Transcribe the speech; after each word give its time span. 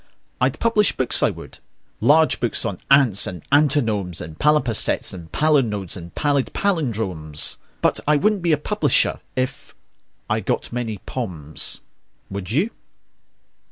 I'd 0.41 0.59
publish 0.59 0.97
books, 0.97 1.21
I 1.21 1.29
would 1.29 1.59
large 1.99 2.39
books 2.39 2.65
on 2.65 2.79
ants 2.89 3.27
and 3.27 3.43
antinomes 3.51 4.19
And 4.19 4.39
palimpsests 4.39 5.13
and 5.13 5.31
palinodes 5.31 5.95
and 5.95 6.15
pallid 6.15 6.51
pallindromes: 6.53 7.57
But 7.83 7.99
I 8.07 8.15
wouldn't 8.15 8.41
be 8.41 8.51
a 8.51 8.57
publisher 8.57 9.19
if.... 9.35 9.75
I 10.27 10.39
got 10.39 10.73
many 10.73 10.97
"pomes." 11.05 11.81
Would 12.31 12.49
you? 12.49 12.71